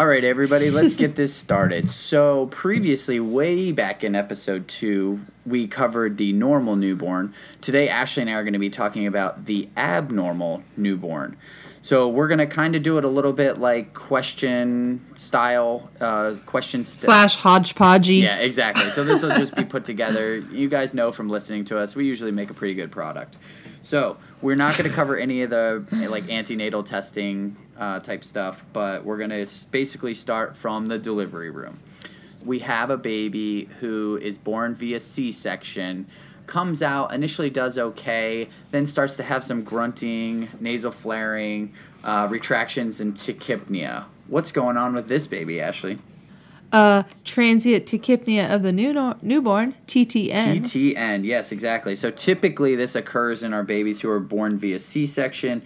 [0.00, 1.90] All right, everybody, let's get this started.
[1.90, 7.34] So, previously, way back in episode two, we covered the normal newborn.
[7.60, 11.36] Today, Ashley and I are going to be talking about the abnormal newborn.
[11.82, 16.36] So, we're going to kind of do it a little bit like question style, uh,
[16.46, 18.22] question st- Slash hodgepodgey.
[18.22, 18.84] Yeah, exactly.
[18.84, 20.38] So, this will just be put together.
[20.38, 23.36] You guys know from listening to us, we usually make a pretty good product.
[23.82, 28.64] So, we're not going to cover any of the like antenatal testing uh, type stuff,
[28.72, 31.80] but we're going to basically start from the delivery room.
[32.44, 36.06] We have a baby who is born via C section,
[36.46, 43.00] comes out, initially does okay, then starts to have some grunting, nasal flaring, uh, retractions,
[43.00, 44.04] and tachypnea.
[44.26, 45.98] What's going on with this baby, Ashley?
[46.72, 48.92] Uh, transient tachypnea of the new
[49.22, 50.60] newborn, TTN.
[50.60, 51.96] TTN, yes, exactly.
[51.96, 55.62] So typically this occurs in our babies who are born via C section.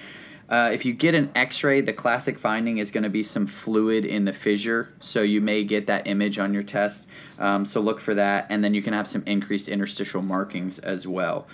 [0.49, 4.05] Uh, if you get an x-ray the classic finding is going to be some fluid
[4.05, 7.09] in the fissure so you may get that image on your test
[7.39, 11.07] um, so look for that and then you can have some increased interstitial markings as
[11.07, 11.49] well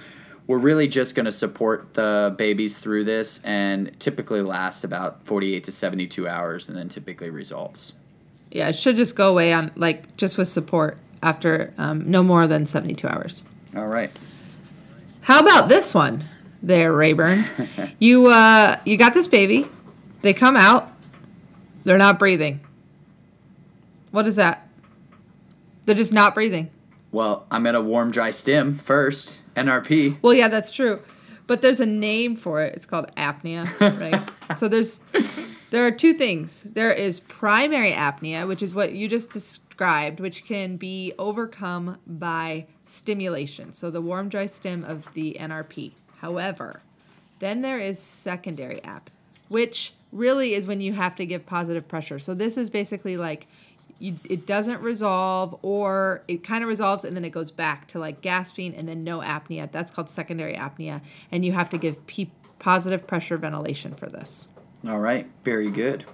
[0.49, 5.63] we're really just going to support the babies through this and typically lasts about 48
[5.63, 7.93] to 72 hours and then typically resolves
[8.51, 12.47] yeah it should just go away on like just with support after um, no more
[12.47, 13.45] than 72 hours
[13.77, 14.11] all right
[15.23, 16.25] how about this one
[16.63, 17.45] there, Rayburn.
[17.99, 19.67] you uh, you got this baby.
[20.23, 20.93] They come out.
[21.85, 22.61] They're not breathing.
[24.11, 24.69] What is that?
[25.87, 26.71] They're just not breathing.
[27.13, 29.41] Well, I'm at a warm dry stim first.
[29.57, 30.19] NRP.
[30.23, 31.01] Well, yeah, that's true.
[31.47, 32.75] But there's a name for it.
[32.77, 34.31] It's called apnea, right?
[34.59, 35.01] so there's
[35.71, 36.63] there are two things.
[36.63, 42.67] There is primary apnea, which is what you just described, which can be overcome by
[42.85, 43.73] stimulation.
[43.73, 45.93] So the warm dry stim of the NRP.
[46.19, 46.83] However,
[47.39, 49.11] then there is secondary app,
[49.49, 52.19] which really is when you have to give positive pressure.
[52.19, 53.47] So this is basically like
[54.01, 57.99] you, it doesn't resolve or it kind of resolves and then it goes back to
[57.99, 59.71] like gasping and then no apnea.
[59.71, 61.01] That's called secondary apnea
[61.31, 64.49] and you have to give p- positive pressure ventilation for this.
[64.87, 66.05] All right, very good.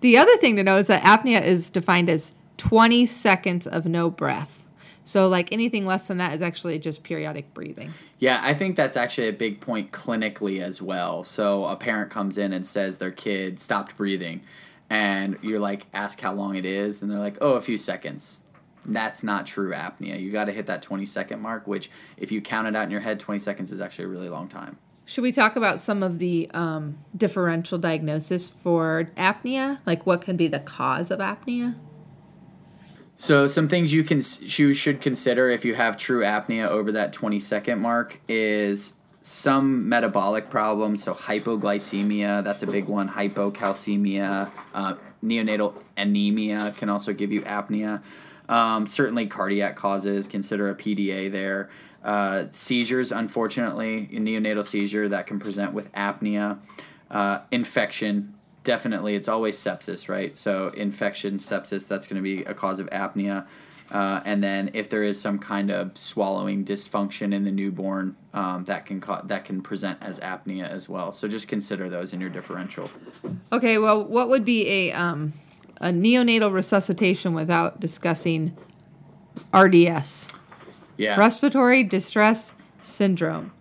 [0.00, 4.10] The other thing to know is that apnea is defined as 20 seconds of no
[4.10, 4.66] breath.
[5.04, 7.92] So, like anything less than that is actually just periodic breathing.
[8.18, 11.24] Yeah, I think that's actually a big point clinically as well.
[11.24, 14.40] So, a parent comes in and says their kid stopped breathing,
[14.88, 18.40] and you're like, ask how long it is, and they're like, oh, a few seconds.
[18.86, 20.20] That's not true apnea.
[20.20, 22.90] You got to hit that 20 second mark, which, if you count it out in
[22.90, 24.78] your head, 20 seconds is actually a really long time.
[25.06, 29.80] Should we talk about some of the um, differential diagnosis for apnea?
[29.84, 31.74] Like, what can be the cause of apnea?
[33.16, 37.12] So some things you can you should consider if you have true apnea over that
[37.12, 41.04] 20 second mark is some metabolic problems.
[41.04, 43.08] So hypoglycemia, that's a big one.
[43.08, 48.02] Hypocalcemia, uh, neonatal anemia can also give you apnea.
[48.48, 50.26] Um, certainly cardiac causes.
[50.26, 51.70] Consider a PDA there.
[52.04, 56.62] Uh, seizures, unfortunately, neonatal seizure that can present with apnea.
[57.10, 60.36] Uh, infection, definitely it's always sepsis, right?
[60.36, 63.46] So infection, sepsis, that's going to be a cause of apnea.
[63.90, 68.64] Uh, and then if there is some kind of swallowing dysfunction in the newborn, um,
[68.64, 71.12] that can ca- that can present as apnea as well.
[71.12, 72.90] So just consider those in your differential.
[73.52, 75.34] Okay, well, what would be a um,
[75.80, 78.56] a neonatal resuscitation without discussing
[79.54, 80.28] RDS?
[80.96, 81.18] Yeah.
[81.18, 83.52] Respiratory distress syndrome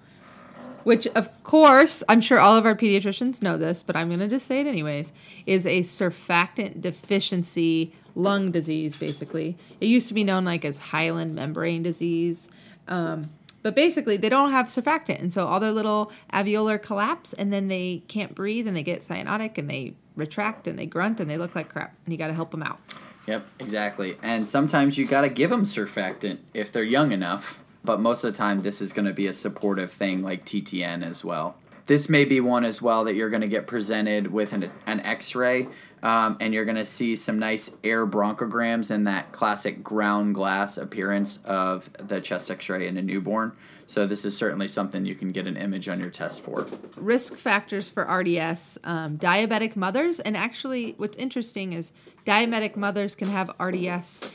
[0.83, 4.27] which of course I'm sure all of our pediatricians know this, but I'm going to
[4.27, 5.13] just say it anyways,
[5.45, 8.95] is a surfactant deficiency lung disease.
[8.95, 12.49] Basically, it used to be known like as hyaline membrane disease.
[12.87, 13.29] Um,
[13.61, 17.69] but basically, they don't have surfactant, and so all their little alveolar collapse, and then
[17.69, 21.37] they can't breathe, and they get cyanotic, and they retract, and they grunt, and they
[21.37, 22.81] look like crap, and you got to help them out.
[23.27, 24.17] Yep, exactly.
[24.21, 28.31] And sometimes you got to give them surfactant if they're young enough but most of
[28.31, 31.55] the time this is going to be a supportive thing like TTN as well.
[31.85, 35.05] This may be one as well that you're going to get presented with an, an
[35.05, 35.67] x ray,
[36.01, 40.77] um, and you're going to see some nice air bronchograms and that classic ground glass
[40.77, 43.51] appearance of the chest x ray in a newborn.
[43.85, 46.65] So, this is certainly something you can get an image on your test for.
[46.95, 51.91] Risk factors for RDS um, diabetic mothers, and actually, what's interesting is
[52.25, 54.33] diabetic mothers can have RDS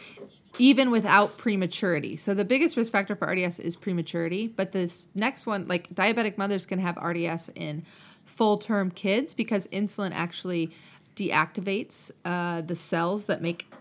[0.59, 2.17] even without prematurity.
[2.17, 6.37] So the biggest risk factor for RDS is prematurity, but this next one, like diabetic
[6.37, 7.85] mothers can have RDS in
[8.25, 10.71] full term kids because insulin actually
[11.17, 13.73] deactivates uh, the cells that make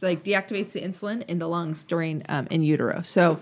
[0.00, 3.02] like deactivates the insulin in the lungs during um, in utero.
[3.02, 3.40] So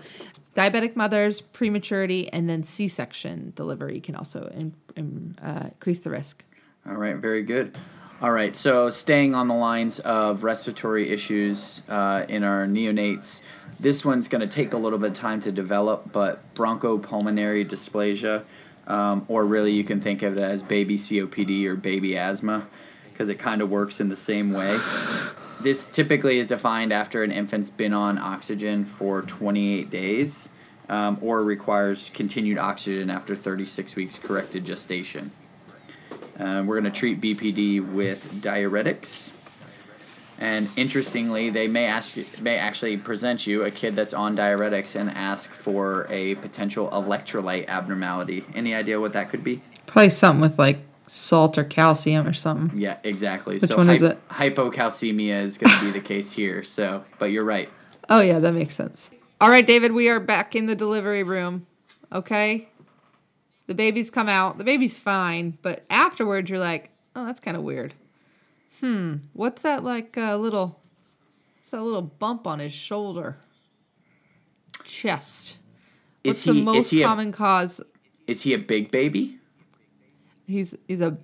[0.55, 6.09] diabetic mothers, prematurity, and then C section delivery can also in, in, uh, increase the
[6.09, 6.43] risk.
[6.87, 7.77] All right, very good.
[8.21, 13.41] All right, so staying on the lines of respiratory issues uh, in our neonates,
[13.79, 18.43] this one's going to take a little bit of time to develop, but bronchopulmonary dysplasia,
[18.87, 22.67] um, or really you can think of it as baby COPD or baby asthma,
[23.11, 24.77] because it kind of works in the same way.
[25.61, 30.47] This typically is defined after an infant's been on oxygen for 28 days,
[30.87, 35.31] um, or requires continued oxygen after 36 weeks corrected gestation.
[36.39, 39.31] Uh, we're going to treat BPD with diuretics.
[40.39, 44.99] And interestingly, they may ask you, may actually present you a kid that's on diuretics
[44.99, 48.43] and ask for a potential electrolyte abnormality.
[48.53, 49.61] Any idea what that could be?
[49.85, 52.77] Probably something with like salt or calcium or something.
[52.77, 53.59] Yeah, exactly.
[53.59, 54.27] Which so one is it?
[54.29, 56.63] hypocalcemia is going to be the case here.
[56.63, 57.69] So, but you're right.
[58.09, 59.09] Oh yeah, that makes sense.
[59.39, 61.67] All right, David, we are back in the delivery room.
[62.11, 62.69] Okay?
[63.67, 64.57] The baby's come out.
[64.57, 67.93] The baby's fine, but afterwards you're like, "Oh, that's kind of weird."
[68.79, 70.83] Hmm, what's that like a uh, little
[71.63, 73.37] What's that little bump on his shoulder?
[74.83, 75.59] Chest.
[76.21, 77.79] What's Is the he most is he common a, cause?
[78.27, 79.39] is he a big baby?
[80.45, 81.15] He's he's a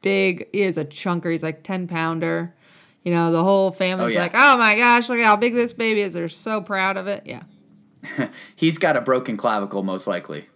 [0.00, 1.32] big he is a chunker.
[1.32, 2.54] He's like 10 pounder.
[3.02, 4.22] You know, the whole family's yeah.
[4.22, 7.24] like, "Oh my gosh, look how big this baby is." They're so proud of it.
[7.26, 7.42] Yeah.
[8.54, 10.49] He's got a broken clavicle, most likely.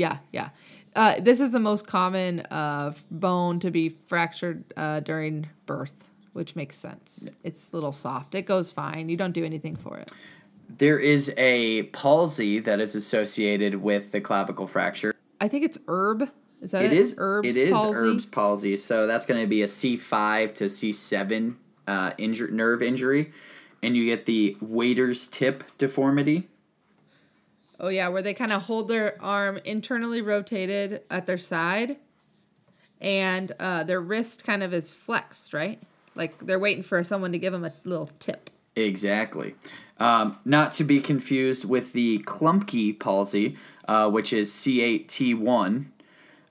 [0.00, 0.48] Yeah, yeah.
[0.96, 5.92] Uh, this is the most common uh, bone to be fractured uh, during birth,
[6.32, 7.28] which makes sense.
[7.44, 8.34] It's a little soft.
[8.34, 9.08] It goes fine.
[9.08, 10.10] You don't do anything for it.
[10.68, 15.14] There is a palsy that is associated with the clavicle fracture.
[15.40, 16.30] I think it's Erb.
[16.62, 16.98] Is that It it?
[16.98, 17.98] is Erb's It is palsy?
[17.98, 18.76] Erb's palsy.
[18.76, 23.32] So that's going to be a C five to C seven uh, injur- nerve injury,
[23.82, 26.48] and you get the waiter's tip deformity.
[27.80, 31.96] Oh yeah, where they kind of hold their arm internally rotated at their side,
[33.00, 35.80] and uh, their wrist kind of is flexed, right?
[36.14, 38.50] Like they're waiting for someone to give them a little tip.
[38.76, 39.54] Exactly.
[39.98, 43.56] Um, not to be confused with the Klumpke palsy,
[43.88, 45.86] uh, which is C8T1,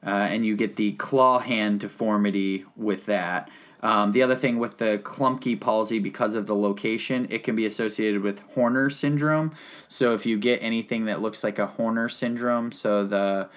[0.05, 3.49] uh, and you get the claw hand deformity with that.
[3.81, 7.65] Um, the other thing with the Klumpke palsy, because of the location, it can be
[7.65, 9.53] associated with Horner syndrome.
[9.87, 13.49] So if you get anything that looks like a Horner syndrome, so the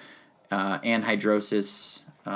[0.49, 2.29] uh, anhidrosis, uh,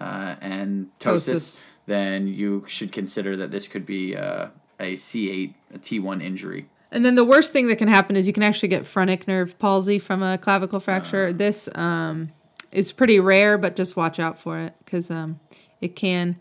[0.00, 1.66] uh, and ptosis, Ptosis.
[1.86, 4.48] then you should consider that this could be uh,
[4.80, 6.68] a C8, a T1 injury.
[6.90, 9.58] And then the worst thing that can happen is you can actually get phrenic nerve
[9.58, 11.32] palsy from a clavicle fracture.
[11.32, 12.32] this um,
[12.72, 15.38] is pretty rare, but just watch out for it because um,
[15.80, 16.36] it can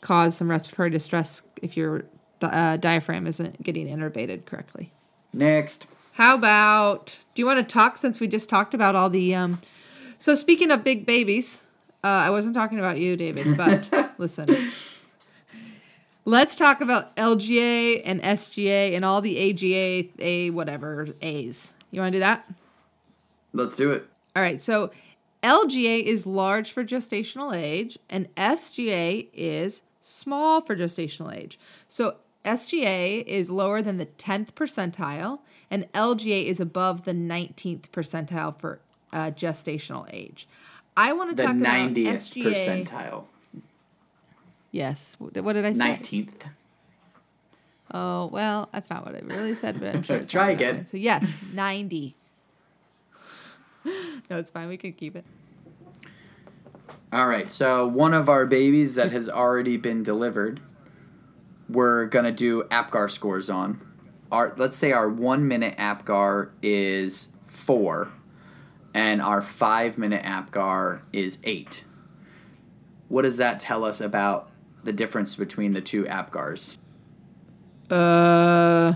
[0.00, 2.04] cause some respiratory distress if your
[2.42, 4.92] uh, diaphragm isn't getting innervated correctly.
[5.32, 5.86] Next.
[6.12, 7.18] How about?
[7.34, 9.34] Do you want to talk since we just talked about all the?
[9.34, 9.60] Um,
[10.18, 11.62] so speaking of big babies,
[12.04, 14.70] uh, I wasn't talking about you, David, but listen.
[16.26, 21.74] Let's talk about LGA and SGA and all the AGA, A whatever A's.
[21.90, 22.48] You want to do that?
[23.52, 24.08] Let's do it.
[24.34, 24.62] All right.
[24.62, 24.90] So
[25.44, 31.58] LGA is large for gestational age, and SGA is small for gestational age.
[31.86, 38.56] So SGA is lower than the 10th percentile, and LGA is above the 19th percentile
[38.56, 38.80] for
[39.12, 40.48] uh, gestational age.
[40.96, 42.86] I want to talk about 90th SGA.
[42.86, 43.24] percentile.
[44.70, 45.16] Yes.
[45.18, 45.98] What what did I say?
[45.98, 46.48] 19th.
[47.92, 50.84] Oh, well, that's not what I really said, but I'm sure it's Try again.
[50.86, 52.16] So, yes, 90.
[54.30, 54.68] no, it's fine.
[54.68, 55.24] We can keep it.
[57.12, 60.60] All right, so one of our babies that has already been delivered,
[61.68, 63.80] we're gonna do APGAR scores on.
[64.32, 68.10] Our let's say our one minute APGAR is four,
[68.92, 71.84] and our five minute APGAR is eight.
[73.08, 74.50] What does that tell us about
[74.82, 76.78] the difference between the two APGARs?
[77.90, 78.94] Uh,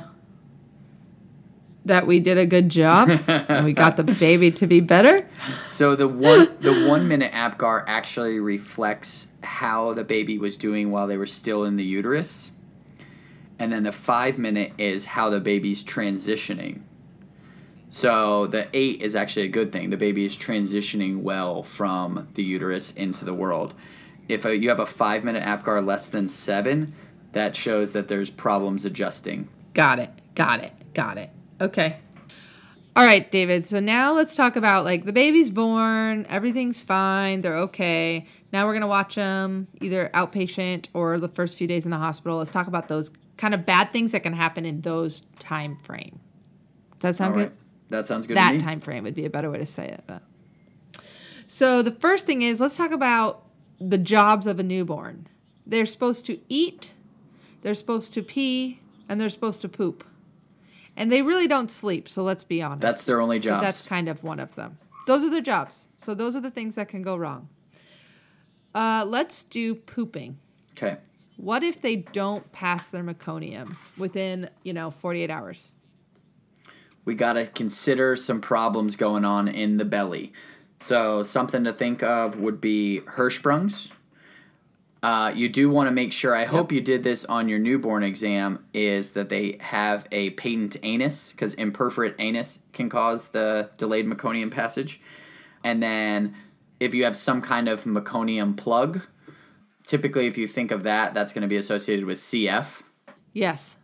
[1.85, 5.27] that we did a good job and we got the baby to be better.
[5.67, 11.07] So the one the one minute APGAR actually reflects how the baby was doing while
[11.07, 12.53] they were still in the uterus.
[13.59, 16.83] And then the five minute is how the baby's transitioning.
[17.89, 19.91] So the eight is actually a good thing.
[19.91, 23.75] The baby is transitioning well from the uterus into the world.
[24.29, 26.95] If a, you have a five minute APGAR less than seven,
[27.33, 29.49] that shows that there's problems adjusting.
[29.73, 30.11] Got it.
[30.35, 30.73] Got it.
[30.93, 31.31] Got it.
[31.61, 31.97] Okay.
[32.97, 33.65] All right, David.
[33.67, 38.27] So now let's talk about like the baby's born, everything's fine, they're okay.
[38.53, 41.99] Now we're going to watch them either outpatient or the first few days in the
[41.99, 42.39] hospital.
[42.39, 46.19] Let's talk about those kind of bad things that can happen in those time frame.
[46.99, 47.53] Does that sound All good?
[47.91, 50.03] That sounds good to that time frame would be a better way to say it
[50.07, 50.23] but
[51.47, 53.43] so the first thing is let's talk about
[53.81, 55.27] the jobs of a newborn.
[55.67, 56.93] They're supposed to eat,
[57.63, 60.05] they're supposed to pee, and they're supposed to poop.
[60.99, 62.83] And they really don't sleep, so let's be honest.
[62.83, 63.63] That's their only job.
[63.63, 64.77] That's kind of one of them.
[65.07, 65.87] Those are their jobs.
[65.97, 67.49] So those are the things that can go wrong.
[68.75, 70.39] Uh, let's do pooping.
[70.73, 70.99] okay.
[71.37, 75.73] What if they don't pass their meconium within, you know, 48 hours?
[77.09, 80.31] we got to consider some problems going on in the belly.
[80.79, 83.93] So, something to think of would be Hirschsprungs.
[85.03, 88.03] Uh, you do want to make sure, I hope you did this on your newborn
[88.03, 94.07] exam, is that they have a patent anus, because imperforate anus can cause the delayed
[94.07, 95.01] meconium passage.
[95.63, 96.35] And then
[96.81, 99.03] if you have some kind of meconium plug,
[99.87, 102.83] typically if you think of that, that's going to be associated with CF.
[103.33, 103.77] Yes,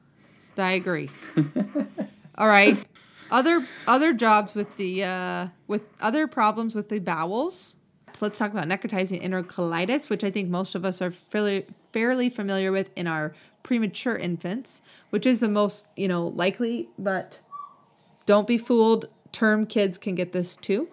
[0.59, 1.11] I agree.
[2.38, 2.85] All right.
[3.30, 7.76] Other other jobs with the uh, with other problems with the bowels.
[8.14, 12.28] So let's talk about necrotizing enterocolitis, which I think most of us are fairly fairly
[12.30, 16.88] familiar with in our premature infants, which is the most you know likely.
[16.99, 17.40] But
[18.25, 19.06] don't be fooled.
[19.33, 20.88] Term kids can get this too.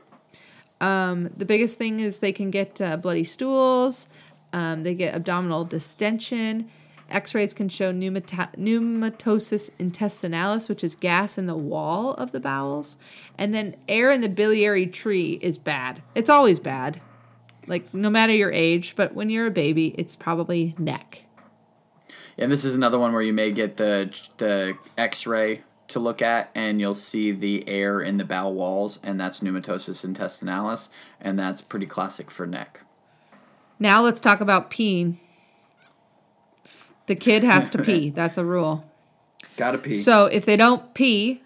[0.80, 4.10] Um, the biggest thing is they can get uh, bloody stools.
[4.52, 6.70] Um, they get abdominal distension.
[7.08, 12.98] X-rays can show pneumata- pneumatosis intestinalis, which is gas in the wall of the bowels,
[13.38, 16.02] and then air in the biliary tree is bad.
[16.16, 17.02] It's always bad,
[17.72, 18.96] like no matter your age.
[18.96, 21.24] But when you're a baby, it's probably NEC.
[22.38, 26.52] And this is another one where you may get the the X-ray to look at,
[26.54, 31.62] and you'll see the air in the bowel walls, and that's pneumatosis intestinalis, and that's
[31.62, 32.82] pretty classic for NEC.
[33.80, 35.18] Now let's talk about peeing.
[37.08, 38.10] The kid has to pee.
[38.22, 38.86] That's a rule.
[39.58, 39.96] Gotta pee.
[39.96, 41.42] So if they don't pee,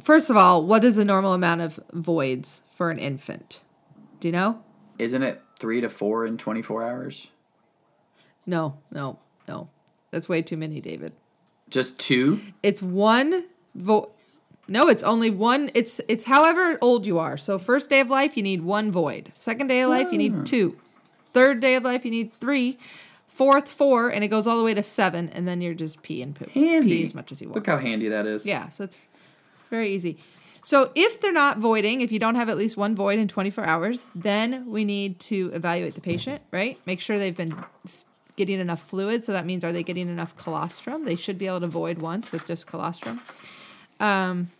[0.00, 3.62] first of all, what is a normal amount of voids for an infant?
[4.20, 4.62] Do you know?
[4.98, 7.28] Isn't it three to four in twenty four hours?
[8.46, 9.68] No, no, no.
[10.10, 11.12] That's way too many, David.
[11.70, 12.40] Just two?
[12.62, 14.10] It's one vo
[14.68, 15.70] No, it's only one.
[15.74, 17.36] It's it's however old you are.
[17.36, 19.32] So first day of life, you need one void.
[19.34, 20.42] Second day of life, you need ah.
[20.44, 20.78] two.
[21.32, 22.78] Third day of life, you need three.
[23.26, 26.22] Fourth, four, and it goes all the way to seven, and then you're just pee
[26.22, 26.50] and poop.
[26.50, 26.98] Handy.
[26.98, 27.56] Pee as much as you want.
[27.56, 28.46] Look how handy that is.
[28.46, 28.96] Yeah, so it's
[29.70, 30.18] very easy.
[30.64, 33.66] So if they're not voiding, if you don't have at least one void in 24
[33.66, 36.80] hours, then we need to evaluate the patient, right?
[36.86, 37.54] Make sure they've been
[38.36, 39.26] getting enough fluid.
[39.26, 41.04] So that means are they getting enough colostrum?
[41.04, 43.20] They should be able to void once with just colostrum.
[44.00, 44.50] Um,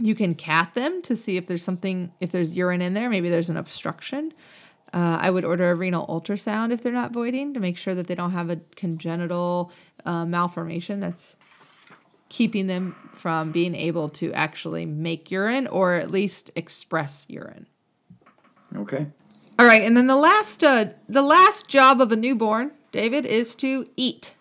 [0.00, 3.08] you can cat them to see if there's something, if there's urine in there.
[3.08, 4.32] Maybe there's an obstruction.
[4.92, 8.08] Uh, I would order a renal ultrasound if they're not voiding to make sure that
[8.08, 9.70] they don't have a congenital
[10.04, 11.36] uh, malformation that's
[12.28, 17.66] keeping them from being able to actually make urine or at least express urine.
[18.76, 19.06] Okay.
[19.58, 23.56] All right, and then the last uh, the last job of a newborn, David, is
[23.56, 24.34] to eat.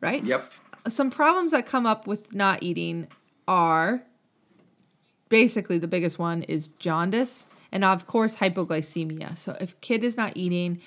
[0.00, 0.22] Right?
[0.22, 0.50] Yep.
[0.88, 3.08] Some problems that come up with not eating
[3.48, 4.02] are
[5.28, 9.36] basically the biggest one is jaundice and of course hypoglycemia.
[9.36, 10.80] So if kid is not eating,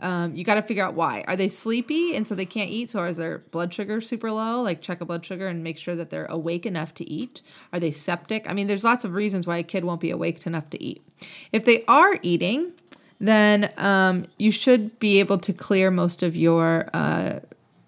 [0.00, 1.24] um, you got to figure out why.
[1.26, 2.90] Are they sleepy and so they can't eat?
[2.90, 4.62] So is their blood sugar super low?
[4.62, 7.42] Like check a blood sugar and make sure that they're awake enough to eat.
[7.72, 8.48] Are they septic?
[8.48, 11.02] I mean, there's lots of reasons why a kid won't be awake enough to eat.
[11.50, 12.72] If they are eating,
[13.18, 17.40] then um, you should be able to clear most of your uh,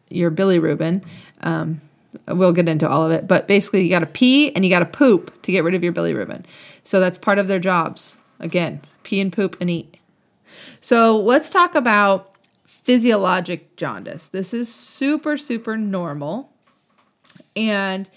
[0.08, 1.04] your bilirubin.
[1.42, 1.82] Um,
[2.26, 4.78] we'll get into all of it, but basically, you got to pee and you got
[4.78, 6.44] to poop to get rid of your bilirubin.
[6.82, 8.16] So that's part of their jobs.
[8.40, 9.97] Again, pee and poop and eat.
[10.80, 12.36] So let's talk about
[12.66, 14.26] physiologic jaundice.
[14.26, 16.52] This is super, super normal,
[17.54, 18.08] and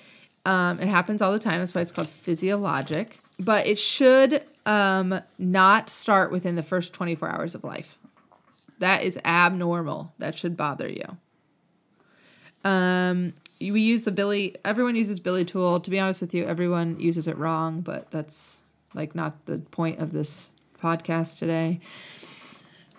[0.45, 1.59] um, it happens all the time.
[1.59, 3.19] That's why it's called physiologic.
[3.39, 7.97] But it should um, not start within the first 24 hours of life.
[8.79, 10.13] That is abnormal.
[10.19, 11.17] That should bother you.
[12.63, 14.55] Um, we use the Billy.
[14.63, 15.83] Everyone uses BiliTool.
[15.83, 18.61] To be honest with you, everyone uses it wrong, but that's
[18.93, 21.79] like not the point of this podcast today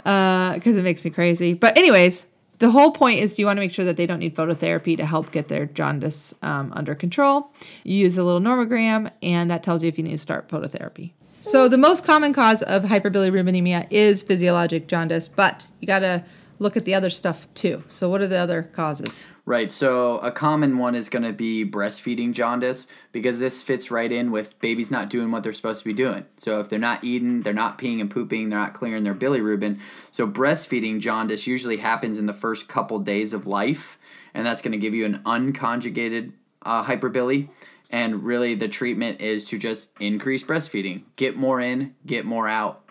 [0.03, 1.55] because it makes me crazy.
[1.55, 2.27] But anyways,
[2.59, 5.05] the whole point is you want to make sure that they don't need phototherapy to
[5.05, 7.51] help get their jaundice um, under control.
[7.83, 11.13] You use a little nomogram, and that tells you if you need to start phototherapy.
[11.41, 16.25] So the most common cause of hyperbilirubinemia is physiologic jaundice, but you got to
[16.59, 17.83] look at the other stuff too.
[17.87, 19.29] So what are the other causes?
[19.45, 19.73] Right.
[19.73, 24.31] So a common one is going to be breastfeeding jaundice because this fits right in
[24.31, 26.27] with babies not doing what they're supposed to be doing.
[26.37, 29.81] So if they're not eating, they're not peeing and pooping, they're not clearing their bilirubin.
[30.11, 33.99] So breastfeeding jaundice usually happens in the first couple days of life,
[34.33, 36.33] and that's going to give you an unconjugated
[36.63, 37.49] uh, hyperbilly.
[37.91, 42.82] And really, the treatment is to just increase breastfeeding, get more in, get more out.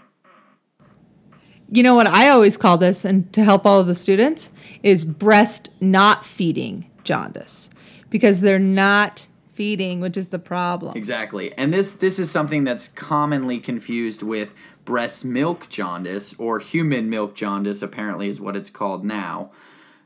[1.73, 4.51] You know what I always call this, and to help all of the students,
[4.83, 7.69] is breast not feeding jaundice
[8.09, 10.97] because they're not feeding, which is the problem.
[10.97, 11.53] Exactly.
[11.57, 17.35] And this this is something that's commonly confused with breast milk jaundice or human milk
[17.35, 19.49] jaundice apparently is what it's called now.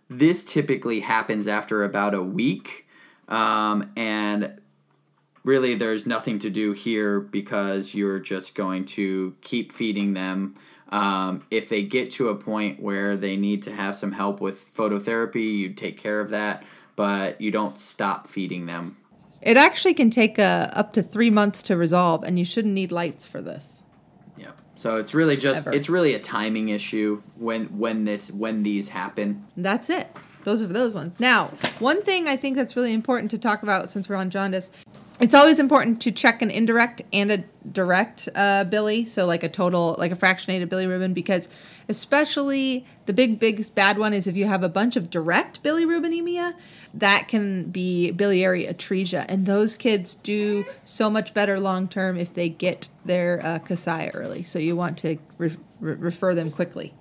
[0.10, 2.86] This typically happens after about a week.
[3.28, 4.62] Um, and
[5.44, 10.56] really there's nothing to do here because you're just going to keep feeding them
[10.90, 14.74] um, if they get to a point where they need to have some help with
[14.76, 16.64] phototherapy, you take care of that,
[16.96, 18.98] but you don't stop feeding them.
[19.42, 22.92] It actually can take uh, up to three months to resolve, and you shouldn't need
[22.92, 23.84] lights for this.
[24.38, 24.52] Yeah.
[24.76, 25.74] So it's really just Ever.
[25.76, 29.46] it's really a timing issue when when this when these happen.
[29.56, 30.08] That's it.
[30.46, 31.20] Those are those ones.
[31.20, 31.48] Now,
[31.80, 34.70] one thing I think that's really important to talk about since we're on jaundice,
[35.20, 39.50] it's always important to check an indirect and a direct uh, bili, so like a
[39.50, 41.48] total, like a fractionated bilirubin, because
[41.88, 46.54] especially the big, big bad one is if you have a bunch of direct bilirubinemia,
[46.94, 52.34] that can be biliary atresia, and those kids do so much better long term if
[52.34, 54.44] they get their uh, Kasai early.
[54.44, 56.94] So you want to re- re- refer them quickly.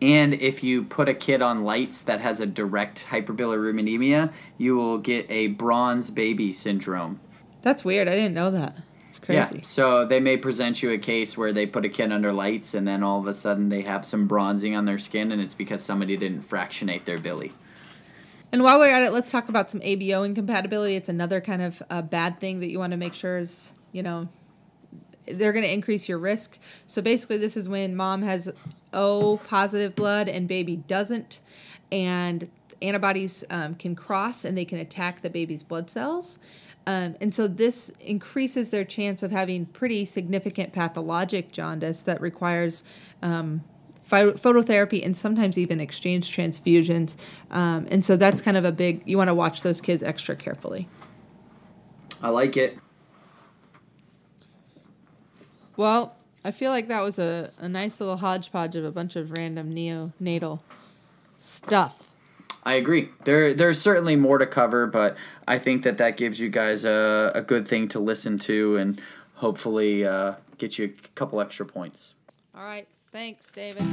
[0.00, 4.98] And if you put a kid on lights that has a direct hyperbilirubinemia, you will
[4.98, 7.18] get a bronze baby syndrome.
[7.62, 8.08] That's weird.
[8.08, 8.76] I didn't know that.
[9.08, 9.56] It's crazy.
[9.56, 9.62] Yeah.
[9.62, 12.86] So they may present you a case where they put a kid under lights and
[12.86, 15.82] then all of a sudden they have some bronzing on their skin and it's because
[15.82, 17.52] somebody didn't fractionate their bili.
[18.50, 20.96] And while we're at it, let's talk about some ABO incompatibility.
[20.96, 24.02] It's another kind of uh, bad thing that you want to make sure is, you
[24.02, 24.28] know,
[25.26, 26.58] they're going to increase your risk.
[26.86, 28.50] So basically, this is when mom has
[28.92, 31.40] O positive blood and baby doesn't,
[31.92, 32.50] and
[32.80, 36.38] antibodies um, can cross and they can attack the baby's blood cells.
[36.88, 42.82] Um, and so this increases their chance of having pretty significant pathologic jaundice that requires
[43.20, 43.62] um,
[44.04, 47.14] pho- phototherapy and sometimes even exchange transfusions.
[47.50, 50.34] Um, and so that's kind of a big, you want to watch those kids extra
[50.34, 50.88] carefully.
[52.22, 52.78] I like it.
[55.76, 59.32] Well, I feel like that was a, a nice little hodgepodge of a bunch of
[59.32, 60.60] random neonatal
[61.36, 62.07] stuff.
[62.68, 63.08] I agree.
[63.24, 67.32] There, there's certainly more to cover, but I think that that gives you guys a,
[67.34, 69.00] a good thing to listen to and
[69.36, 72.16] hopefully uh, get you a couple extra points.
[72.54, 72.86] All right.
[73.10, 73.84] Thanks, David.